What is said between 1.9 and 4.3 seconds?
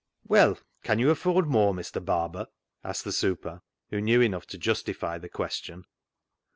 Barber?" asked the" super," who knew